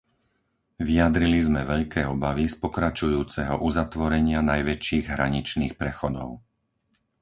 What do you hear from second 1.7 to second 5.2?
veľké obavy z pokračujúceho uzatvorenia najväčších